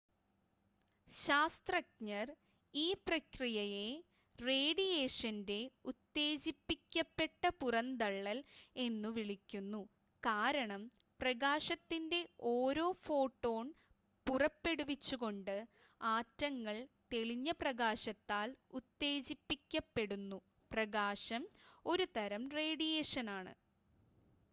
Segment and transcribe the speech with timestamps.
[1.11, 2.27] "ശാസ്ത്രജ്ഞർ
[2.73, 3.89] ഈ പ്രക്രിയയെ
[4.39, 5.57] "റേഡിയേഷന്റെ
[5.85, 8.39] ഉത്തേജിപ്പിക്കപ്പെട്ട പുറന്തള്ളൽ"
[8.75, 9.81] എന്നുവിളിക്കുന്നു
[10.23, 10.81] കാരണം
[11.19, 12.21] പ്രകാശത്തിന്റെ
[12.53, 13.67] ഒരു ഫോട്ടോൺ
[14.27, 15.55] പുറപ്പെടുവിച്ചുകൊണ്ട്
[16.01, 16.77] ആറ്റങ്ങൾ
[17.13, 18.49] തെളിഞ്ഞ പ്രകാശത്താൽ
[18.79, 20.39] ഉത്തേജിപ്പിക്കപ്പെടുന്നു
[20.71, 21.45] പ്രകാശം
[21.85, 23.53] ഒരു തരം റേഡിയേഷനാണ്.